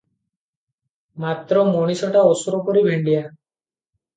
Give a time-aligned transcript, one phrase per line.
[1.25, 3.25] ମାତ୍ର ମଣିଷଟା ଅସୁର ପରି ଭେଣ୍ତିଆ।